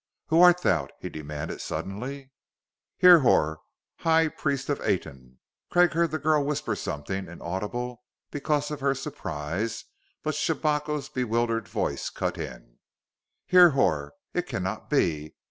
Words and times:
"Who 0.29 0.41
art 0.41 0.61
thou?" 0.63 0.87
he 0.99 1.09
demanded 1.09 1.61
suddenly. 1.61 2.31
"Hrihor, 3.03 3.57
High 3.97 4.29
Priest 4.29 4.67
of 4.67 4.81
Aten." 4.81 5.37
Craig 5.69 5.93
heard 5.93 6.09
the 6.09 6.17
girl 6.17 6.43
whisper 6.43 6.75
something, 6.75 7.27
inaudible 7.27 8.01
because 8.31 8.71
of 8.71 8.79
her 8.79 8.95
surprise, 8.95 9.85
but 10.23 10.33
Shabako's 10.33 11.07
bewildered 11.07 11.67
voice 11.67 12.09
cut 12.09 12.39
in: 12.39 12.79
"Hrihor! 13.51 14.13
It 14.33 14.47
cannot 14.47 14.89
be! 14.89 15.35